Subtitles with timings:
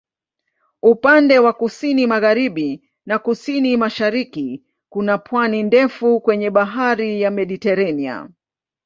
[0.81, 8.29] Upande wa kusini-magharibi na kusini-mashariki kuna pwani ndefu kwenye Bahari ya Mediteranea.